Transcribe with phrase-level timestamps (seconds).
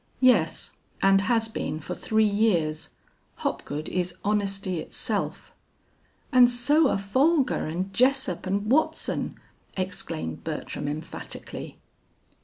[0.21, 2.95] "Yes, and has been for three years.
[3.35, 5.53] Hopgood is honesty itself."
[6.31, 9.37] "And so are Folger and Jessup and Watson,"
[9.77, 11.77] exclaimed Bertram emphatically.